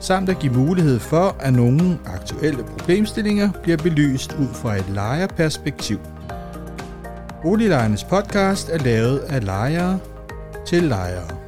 [0.00, 5.98] samt at give mulighed for, at nogle aktuelle problemstillinger bliver belyst ud fra et lejerperspektiv.
[7.42, 9.98] Boliglejernes podcast er lavet af lejere
[10.66, 11.38] til lejere.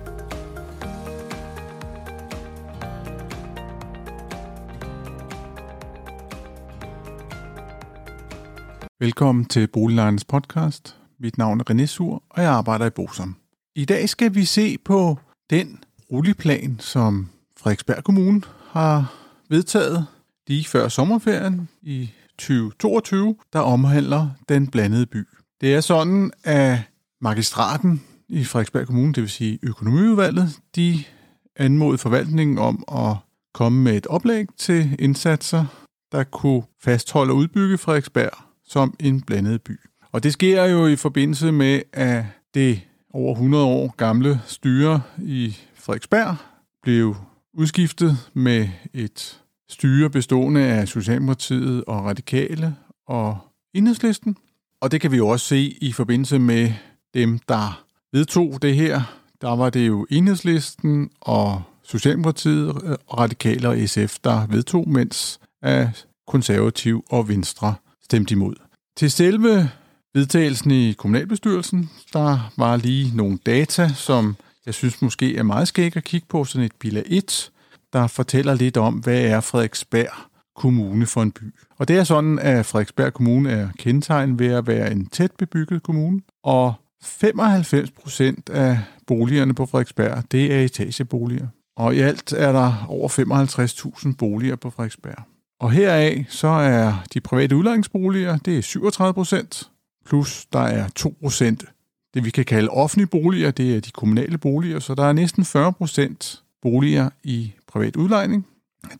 [9.01, 10.97] Velkommen til Boliglejernes podcast.
[11.21, 13.37] Mit navn er René Sur, og jeg arbejder i Bosom.
[13.77, 15.19] I dag skal vi se på
[15.51, 17.29] den rulleplan, som
[17.61, 19.15] Frederiksberg Kommune har
[19.49, 20.07] vedtaget
[20.49, 25.29] lige før sommerferien i 2022, der omhandler den blandede by.
[25.61, 26.79] Det er sådan, at
[27.21, 31.05] magistraten i Frederiksberg Kommune, det vil sige økonomiudvalget, de
[31.57, 33.17] anmodede forvaltningen om at
[33.55, 35.65] komme med et oplæg til indsatser,
[36.13, 39.81] der kunne fastholde og udbygge Frederiksberg som en blandet by.
[40.13, 42.25] Og det sker jo i forbindelse med, at
[42.55, 42.81] det
[43.15, 46.37] over 100 år gamle styre i Frederiksberg
[46.83, 47.17] blev
[47.55, 52.77] udskiftet med et styre bestående af Socialdemokratiet og Radikale
[53.07, 53.39] og
[53.75, 54.37] Enhedslisten.
[54.81, 56.73] Og det kan vi jo også se i forbindelse med
[57.15, 59.03] dem, der vedtog det her.
[59.41, 62.69] Der var det jo Enhedslisten og Socialdemokratiet
[63.07, 65.91] og Radikale og SF, der vedtog, mens af
[66.27, 68.55] konservativ og Venstre stemte imod.
[68.97, 69.71] Til selve
[70.15, 75.97] vedtagelsen i kommunalbestyrelsen, der var lige nogle data, som jeg synes måske er meget skæg
[75.97, 77.51] at kigge på, sådan et bilag 1,
[77.93, 81.55] der fortæller lidt om, hvad er Frederiksberg Kommune for en by.
[81.79, 85.83] Og det er sådan, at Frederiksberg Kommune er kendetegnet ved at være en tæt bebygget
[85.83, 91.47] kommune, og 95 procent af boligerne på Frederiksberg, det er etageboliger.
[91.77, 93.09] Og i alt er der over
[94.09, 95.23] 55.000 boliger på Frederiksberg.
[95.61, 99.71] Og heraf så er de private udlejningsboliger, det er 37 procent,
[100.07, 101.65] plus der er 2 procent
[102.15, 105.45] det, vi kan kalde offentlige boliger, det er de kommunale boliger, så der er næsten
[105.45, 108.47] 40 procent boliger i privat udlejning.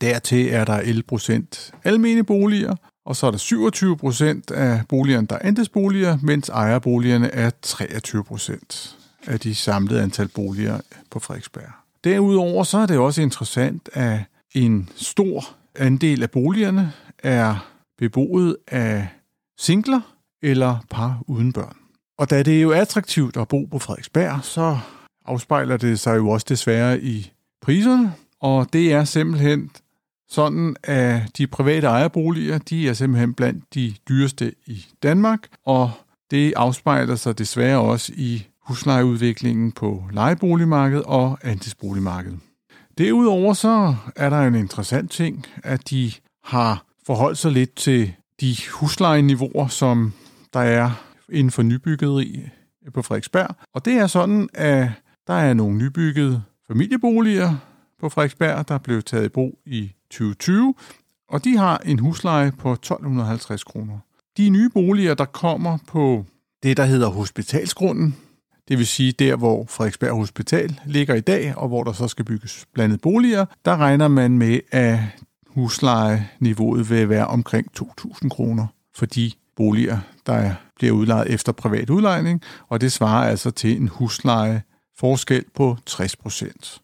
[0.01, 5.27] Dertil er der 11 procent almene boliger, og så er der 27 procent af boligerne,
[5.27, 8.97] der er andelsboliger, mens ejerboligerne er 23 procent
[9.27, 11.71] af de samlede antal boliger på Frederiksberg.
[12.05, 14.21] Derudover så er det også interessant, at
[14.55, 15.45] en stor
[15.77, 19.09] andel af boligerne er beboet af
[19.59, 20.01] singler
[20.43, 21.80] eller par uden børn.
[22.21, 24.79] Og da det er jo attraktivt at bo på Frederiksberg, så
[25.27, 27.33] afspejler det sig jo også desværre i
[27.63, 28.15] priserne.
[28.41, 29.71] Og det er simpelthen
[30.29, 35.91] sådan, at de private ejerboliger, de er simpelthen blandt de dyreste i Danmark, og
[36.31, 42.39] det afspejler sig desværre også i huslejeudviklingen på lejeboligmarkedet og andelsboligmarkedet.
[42.99, 46.13] Derudover så er der en interessant ting, at de
[46.45, 50.13] har forholdt sig lidt til de huslejeniveauer, som
[50.53, 52.49] der er inden for nybyggeri
[52.95, 53.57] på Frederiksberg.
[53.75, 54.89] Og det er sådan, at
[55.27, 57.57] der er nogle nybyggede familieboliger
[58.01, 60.75] på Frederiksberg, der blev taget i brug i 2020,
[61.29, 63.99] og de har en husleje på 1250 kroner.
[64.37, 66.25] De nye boliger, der kommer på
[66.63, 68.17] det, der hedder hospitalsgrunden,
[68.71, 72.25] det vil sige der, hvor Frederiksberg Hospital ligger i dag, og hvor der så skal
[72.25, 74.99] bygges blandet boliger, der regner man med, at
[75.47, 82.43] huslejeniveauet vil være omkring 2.000 kroner for de boliger, der bliver udlejet efter privat udlejning,
[82.69, 84.63] og det svarer altså til en husleje
[84.99, 86.81] forskel på 60 procent.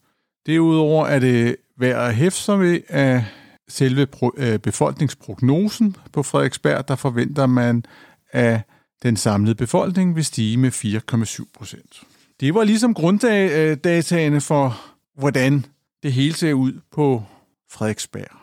[0.47, 3.23] Derudover er det værd at hæfte sig ved, at
[3.69, 7.84] selve øh, befolkningsprognosen på Frederiksberg, der forventer man,
[8.31, 8.61] at
[9.03, 12.03] den samlede befolkning vil stige med 4,7 procent.
[12.41, 14.81] Det var ligesom grunddataene for,
[15.19, 15.66] hvordan
[16.03, 17.22] det hele ser ud på
[17.72, 18.37] Frederiksberg.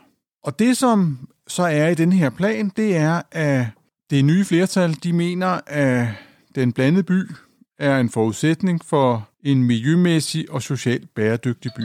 [0.43, 3.65] Og det, som så er i den her plan, det er, at
[4.13, 6.07] det nye flertal de mener, at
[6.55, 7.31] den blandede by
[7.79, 11.83] er en forudsætning for en miljømæssig og socialt bæredygtig by.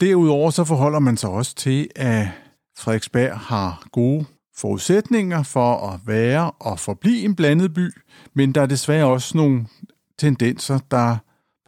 [0.00, 2.28] Derudover så forholder man sig også til, at
[2.78, 4.24] Frederiksberg har gode
[4.56, 7.90] forudsætninger for at være og forblive en blandet by,
[8.34, 9.66] men der er desværre også nogle
[10.18, 11.16] tendenser, der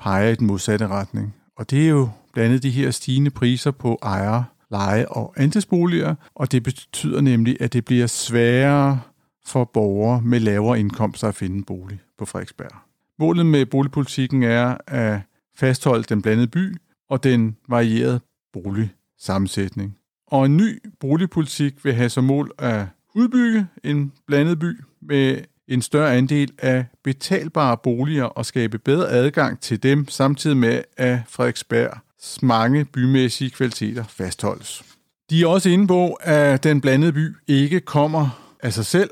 [0.01, 1.35] peger i den modsatte retning.
[1.57, 6.15] Og det er jo blandt andet de her stigende priser på ejer, leje og andelsboliger,
[6.35, 9.01] og det betyder nemlig, at det bliver sværere
[9.49, 12.77] for borgere med lavere indkomster at finde en bolig på Frederiksberg.
[13.19, 15.21] Målet med boligpolitikken er at
[15.57, 16.77] fastholde den blandede by
[17.11, 18.21] og den varierede
[18.53, 19.97] boligsammensætning.
[20.27, 25.83] og en ny boligpolitik vil have som mål at udbygge en blandet by med en
[25.83, 32.43] større andel af betalbare boliger og skabe bedre adgang til dem, samtidig med at Frederiksbergs
[32.43, 34.85] mange bymæssige kvaliteter fastholdes.
[35.31, 39.11] De er også inde på, at den blandede by ikke kommer af sig selv,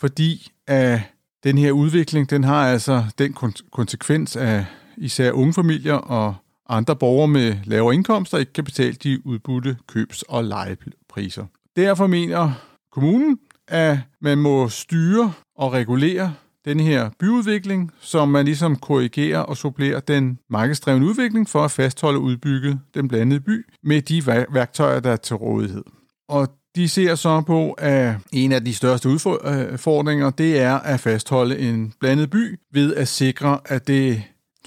[0.00, 1.00] fordi at
[1.44, 3.34] den her udvikling, den har altså den
[3.72, 4.64] konsekvens af
[4.96, 6.34] især unge familier og
[6.68, 11.46] andre borgere med lavere indkomster ikke kan betale de udbudte købs- og lejepriser.
[11.76, 12.52] Derfor mener
[12.92, 16.34] kommunen, at man må styre og regulere
[16.64, 22.18] den her byudvikling, som man ligesom korrigerer og supplerer den markedsdrevne udvikling for at fastholde
[22.18, 25.84] udbygget den blandede by med de værktøjer, der er til rådighed.
[26.28, 31.00] Og de ser så på, at en af de største udfordringer, øh, det er at
[31.00, 34.22] fastholde en blandet by ved at sikre, at det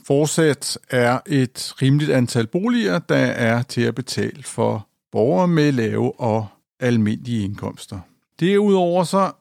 [0.07, 6.19] fortsat er et rimeligt antal boliger, der er til at betale for borgere med lave
[6.19, 6.47] og
[6.79, 7.99] almindelige indkomster.
[8.39, 9.31] Derudover så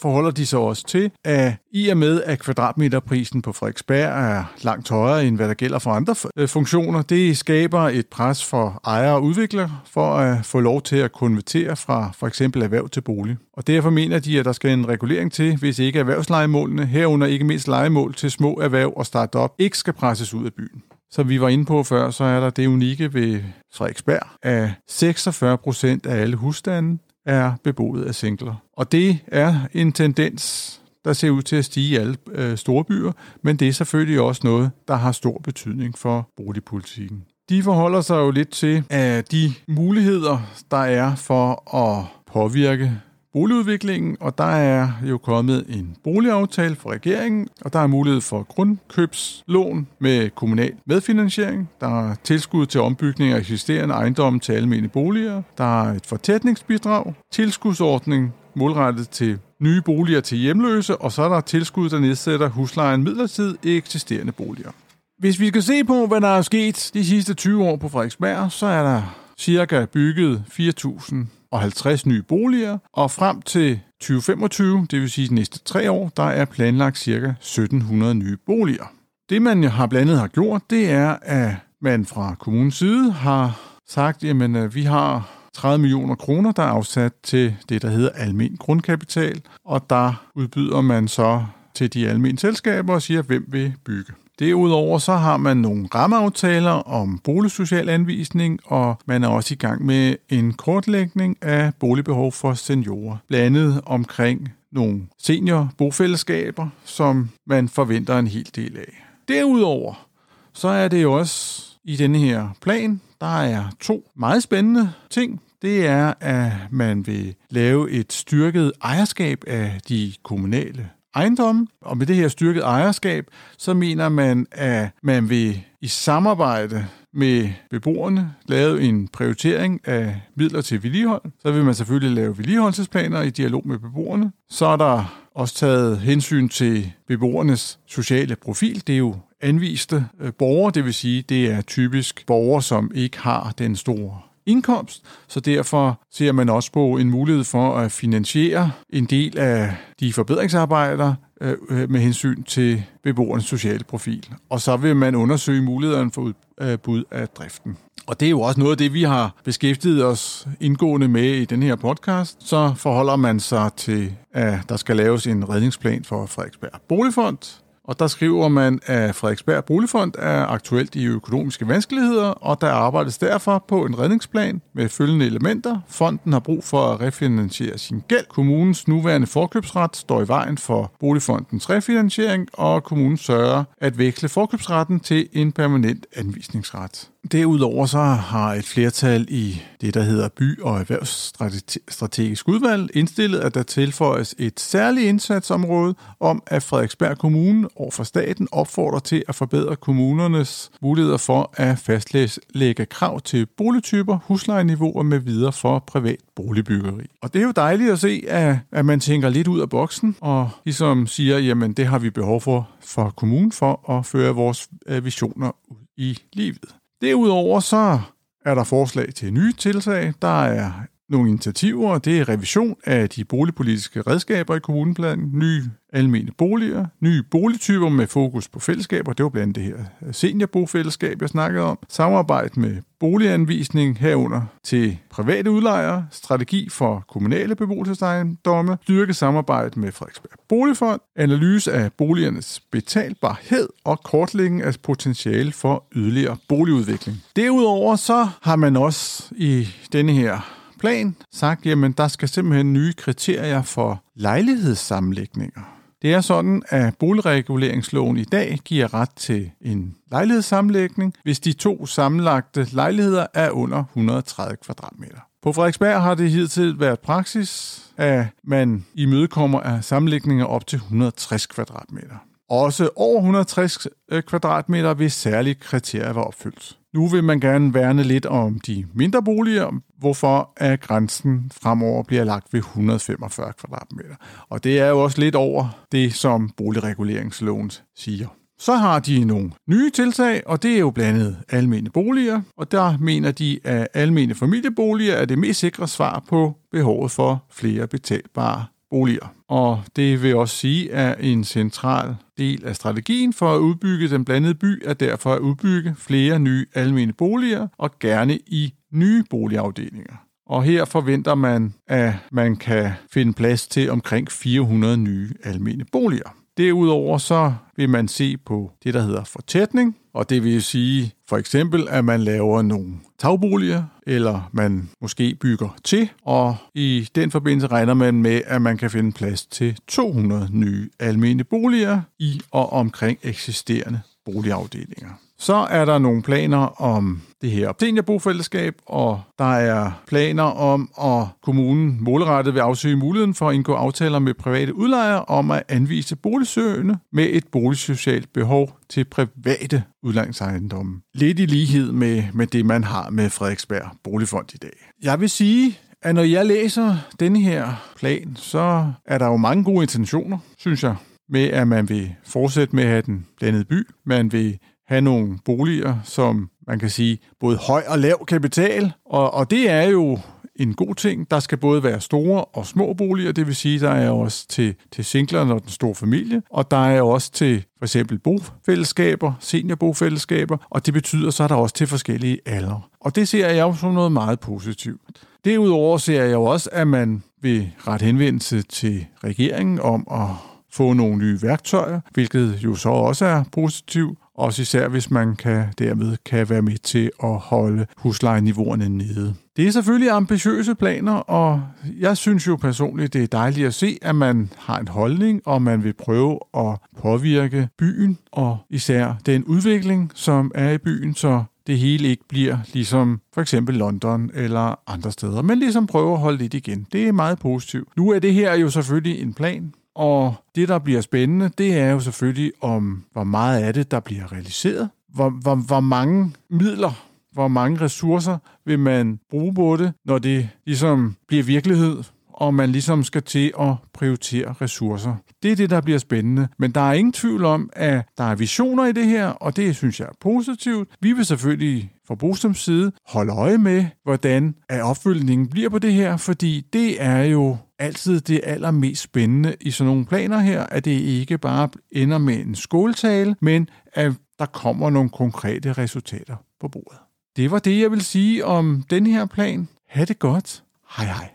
[0.00, 4.88] forholder de sig også til, at i og med, at kvadratmeterprisen på Frederiksberg er langt
[4.88, 9.14] højere, end hvad der gælder for andre øh, funktioner, det skaber et pres for ejere
[9.14, 13.36] og udviklere for at få lov til at konvertere fra for eksempel erhverv til bolig.
[13.52, 17.44] Og derfor mener de, at der skal en regulering til, hvis ikke erhvervslejemålene, herunder ikke
[17.44, 20.82] mindst lejemål til små erhverv og start-up, ikke skal presses ud af byen.
[21.10, 23.40] Som vi var inde på før, så er der det unikke ved
[23.74, 28.54] Frederiksberg, at 46 procent af alle husstande er beboet af singler.
[28.72, 32.84] Og det er en tendens, der ser ud til at stige i alle øh, store
[32.84, 33.12] byer,
[33.42, 37.24] men det er selvfølgelig også noget, der har stor betydning for boligpolitikken.
[37.48, 40.38] De forholder sig jo lidt til, at de muligheder,
[40.70, 42.92] der er for at påvirke
[43.34, 48.42] boligudviklingen, og der er jo kommet en boligaftale fra regeringen, og der er mulighed for
[48.42, 51.70] grundkøbslån med kommunal medfinansiering.
[51.80, 55.42] Der er tilskud til ombygning af eksisterende ejendomme til almene boliger.
[55.58, 61.40] Der er et fortætningsbidrag, tilskudsordning målrettet til nye boliger til hjemløse, og så er der
[61.40, 64.70] tilskud, der nedsætter huslejen midlertidigt i eksisterende boliger.
[65.18, 68.52] Hvis vi skal se på, hvad der er sket de sidste 20 år på Frederiksberg,
[68.52, 69.02] så er der
[69.38, 71.14] cirka bygget 4.000
[71.54, 76.12] og 50 nye boliger, og frem til 2025, det vil sige de næste tre år,
[76.16, 77.10] der er planlagt ca.
[77.10, 78.84] 1700 nye boliger.
[79.28, 84.24] Det man har blandet har gjort, det er, at man fra kommunens side har sagt,
[84.24, 88.56] at øh, vi har 30 millioner kroner, der er afsat til det, der hedder almen
[88.56, 94.12] grundkapital, og der udbyder man så til de almindelige selskaber og siger, hvem vil bygge.
[94.38, 99.84] Derudover så har man nogle rammeaftaler om boligsocial anvisning, og man er også i gang
[99.84, 108.26] med en kortlægning af boligbehov for seniorer, blandet omkring nogle seniorbofællesskaber, som man forventer en
[108.26, 109.04] hel del af.
[109.28, 110.06] Derudover
[110.52, 115.40] så er det jo også i denne her plan, der er to meget spændende ting.
[115.62, 121.66] Det er, at man vil lave et styrket ejerskab af de kommunale ejendomme.
[121.80, 123.26] Og med det her styrket ejerskab,
[123.58, 130.60] så mener man, at man vil i samarbejde med beboerne lave en prioritering af midler
[130.60, 131.22] til vedligehold.
[131.42, 134.32] Så vil man selvfølgelig lave vedligeholdelsesplaner i dialog med beboerne.
[134.50, 138.86] Så er der også taget hensyn til beboernes sociale profil.
[138.86, 143.18] Det er jo anviste øh, borgere, det vil sige, det er typisk borgere, som ikke
[143.18, 148.70] har den store indkomst, så derfor ser man også på en mulighed for at finansiere
[148.90, 154.28] en del af de forbedringsarbejder øh, øh, med hensyn til beboernes sociale profil.
[154.50, 157.76] Og så vil man undersøge mulighederne for udbud øh, af driften.
[158.06, 161.44] Og det er jo også noget af det, vi har beskæftiget os indgående med i
[161.44, 162.48] den her podcast.
[162.48, 167.98] Så forholder man sig til, at der skal laves en redningsplan for Frederiksberg Boligfond, og
[167.98, 173.64] der skriver man, at Frederiksberg Boligfond er aktuelt i økonomiske vanskeligheder, og der arbejdes derfor
[173.68, 175.80] på en redningsplan med følgende elementer.
[175.88, 178.26] Fonden har brug for at refinansiere sin gæld.
[178.28, 185.00] Kommunens nuværende forkøbsret står i vejen for Boligfondens refinansiering, og kommunen sørger at veksle forkøbsretten
[185.00, 187.10] til en permanent anvisningsret.
[187.32, 193.54] Derudover så har et flertal i det, der hedder By- og Erhvervsstrategisk Udvalg indstillet, at
[193.54, 199.34] der tilføjes et særligt indsatsområde om, at Frederiksberg Kommune over for staten opfordrer til at
[199.34, 207.06] forbedre kommunernes muligheder for at fastlægge krav til boligtyper, huslejeniveauer med videre for privat boligbyggeri.
[207.22, 210.16] Og det er jo dejligt at se, at, at man tænker lidt ud af boksen
[210.20, 214.68] og ligesom siger, jamen det har vi behov for for kommunen for at føre vores
[214.86, 216.74] øh, visioner ud i livet.
[217.04, 218.00] Derudover så
[218.44, 220.12] er der forslag til nye tiltag.
[220.22, 220.72] Der er
[221.08, 221.98] nogle initiativer.
[221.98, 228.06] Det er revision af de boligpolitiske redskaber i kommuneplanen, nye almene boliger, nye boligtyper med
[228.06, 232.76] fokus på fællesskaber, det var blandt det her øh, seniorbofællesskab, jeg snakkede om, samarbejde med
[233.00, 241.72] boliganvisning herunder til private udlejere, strategi for kommunale beboelsesejendomme, styrke samarbejde med Frederiksberg Boligfond, analyse
[241.72, 247.16] af boligernes betalbarhed og kortlægning af potentiale for yderligere boligudvikling.
[247.36, 252.92] Derudover så har man også i denne her plan sagt, jamen der skal simpelthen nye
[252.92, 255.60] kriterier for lejlighedssammenlægninger.
[256.02, 261.86] Det er sådan, at boligreguleringsloven i dag giver ret til en lejlighedssammenlægning, hvis de to
[261.86, 265.18] sammenlagte lejligheder er under 130 kvadratmeter.
[265.42, 271.46] På Frederiksberg har det hidtil været praksis, at man imødekommer af sammenlægninger op til 160
[271.46, 272.16] kvadratmeter.
[272.50, 276.78] Også over 160 øh, kvadratmeter, hvis særlige kriterier var opfyldt.
[276.94, 282.24] Nu vil man gerne værne lidt om de mindre boliger, hvorfor er grænsen fremover bliver
[282.24, 284.14] lagt ved 145 kvadratmeter.
[284.48, 288.28] Og det er jo også lidt over det, som boligreguleringsloven siger.
[288.58, 292.98] Så har de nogle nye tiltag, og det er jo blandet almene boliger, og der
[292.98, 298.64] mener de, at almene familieboliger er det mest sikre svar på behovet for flere betalbare
[298.94, 299.34] boliger.
[299.48, 304.24] Og det vil også sige, at en central del af strategien for at udbygge den
[304.24, 310.14] blandede by er derfor at udbygge flere nye almene boliger og gerne i nye boligafdelinger.
[310.46, 316.43] Og her forventer man, at man kan finde plads til omkring 400 nye almene boliger.
[316.56, 321.36] Derudover så vil man se på det, der hedder fortætning, og det vil sige for
[321.36, 327.66] eksempel, at man laver nogle tagboliger, eller man måske bygger til, og i den forbindelse
[327.66, 332.72] regner man med, at man kan finde plads til 200 nye almene boliger i og
[332.72, 335.10] omkring eksisterende boligafdelinger.
[335.44, 341.26] Så er der nogle planer om det her seniorbofællesskab, og der er planer om, at
[341.42, 346.16] kommunen målrettet vil afsøge muligheden for at indgå aftaler med private udlejere om at anvise
[346.16, 351.00] boligsøgende med et boligsocialt behov til private udlejningsejendomme.
[351.14, 354.92] Lidt i lighed med, med det, man har med Frederiksberg Boligfond i dag.
[355.02, 359.64] Jeg vil sige, at når jeg læser denne her plan, så er der jo mange
[359.64, 360.96] gode intentioner, synes jeg,
[361.28, 363.86] med at man vil fortsætte med at have den blandede by.
[364.06, 369.34] Man vil have nogle boliger, som man kan sige både høj og lav kapital, og,
[369.34, 370.18] og det er jo
[370.56, 371.30] en god ting.
[371.30, 374.74] Der skal både være store og små boliger, det vil sige, der er også til,
[374.92, 380.56] til singlerne og den store familie, og der er også til for eksempel bofællesskaber, seniorbofællesskaber,
[380.70, 382.80] og det betyder så er der også til forskellige aldre.
[383.00, 385.00] Og det ser jeg jo som noget meget positivt.
[385.44, 390.28] Derudover ser jeg jo også, at man vil ret henvendelse til regeringen om at
[390.72, 395.64] få nogle nye værktøjer, hvilket jo så også er positivt, også især hvis man kan
[395.78, 399.34] dermed kan være med til at holde huslejeniveauerne nede.
[399.56, 401.62] Det er selvfølgelig ambitiøse planer, og
[401.98, 405.62] jeg synes jo personligt, det er dejligt at se, at man har en holdning, og
[405.62, 411.44] man vil prøve at påvirke byen, og især den udvikling, som er i byen, så
[411.66, 416.18] det hele ikke bliver ligesom for eksempel London eller andre steder, men ligesom prøve at
[416.18, 416.86] holde lidt igen.
[416.92, 417.96] Det er meget positivt.
[417.96, 421.90] Nu er det her jo selvfølgelig en plan, og det, der bliver spændende, det er
[421.90, 424.88] jo selvfølgelig om, hvor meget af det, der bliver realiseret.
[425.08, 430.48] Hvor, hvor, hvor mange midler, hvor mange ressourcer vil man bruge på det, når det
[430.66, 435.14] ligesom bliver virkelighed, og man ligesom skal til at prioritere ressourcer.
[435.42, 436.48] Det er det, der bliver spændende.
[436.58, 439.76] Men der er ingen tvivl om, at der er visioner i det her, og det
[439.76, 440.88] synes jeg er positivt.
[441.00, 446.16] Vi vil selvfølgelig fra Bostrøms side holde øje med, hvordan opfølgningen bliver på det her,
[446.16, 450.90] fordi det er jo altid det allermest spændende i sådan nogle planer her, at det
[450.90, 456.98] ikke bare ender med en skoletale, men at der kommer nogle konkrete resultater på bordet.
[457.36, 459.68] Det var det, jeg vil sige om den her plan.
[459.88, 460.62] Ha' det godt.
[460.96, 461.30] Hej hej.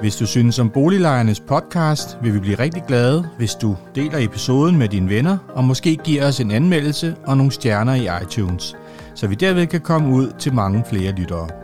[0.00, 4.78] Hvis du synes om Boliglejernes podcast, vil vi blive rigtig glade, hvis du deler episoden
[4.78, 8.76] med dine venner, og måske giver os en anmeldelse og nogle stjerner i iTunes,
[9.14, 11.63] så vi derved kan komme ud til mange flere lyttere.